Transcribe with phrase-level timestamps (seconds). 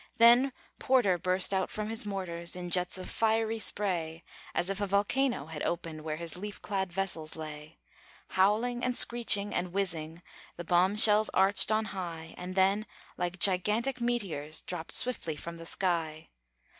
[0.17, 4.23] Then Porter burst out from his mortars, In jets of fiery spray,
[4.55, 7.77] As if a volcano had opened Where his leaf clad vessels lay.
[8.29, 10.23] Howling and screeching and whizzing
[10.57, 15.67] The bomb shells arched on high, And then, like gigantic meteors, Dropped swiftly from the
[15.67, 16.29] sky.